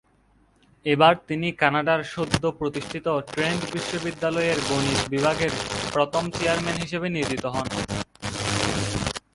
এবার 0.85 1.13
তিনি 1.27 1.47
কানাডার 1.51 2.01
সদ্য 2.13 2.43
প্রতিষ্ঠিত 2.59 3.07
ট্রেন্ট 3.33 3.61
বিশ্ববিদ্যালয়ের 3.73 4.57
গণিত 4.69 4.99
বিভাগের 5.09 5.51
প্রথম 5.93 6.23
চেয়ারম্যান 6.29 6.77
হিসেবে 6.83 7.07
নিয়োজিত 7.09 7.43
হন। 7.45 7.67